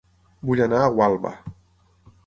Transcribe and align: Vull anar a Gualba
Vull 0.49 0.63
anar 0.67 0.81
a 0.85 0.89
Gualba 0.97 1.35